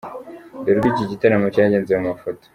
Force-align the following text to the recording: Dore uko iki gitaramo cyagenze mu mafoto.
Dore 0.63 0.77
uko 0.79 0.87
iki 0.91 1.11
gitaramo 1.11 1.47
cyagenze 1.53 1.91
mu 1.97 2.03
mafoto. 2.09 2.45